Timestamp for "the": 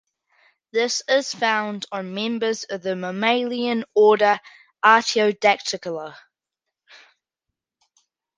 2.81-2.95